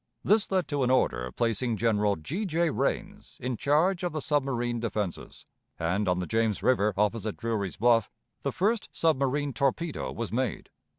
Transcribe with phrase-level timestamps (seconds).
[0.23, 2.43] This led to an order placing General G.
[2.47, 2.71] J.
[2.71, 5.45] Rains in charge of the submarine defenses;
[5.77, 8.09] and, on the James River opposite Drewry's Bluff,
[8.41, 10.71] the first submarine torpedo was made.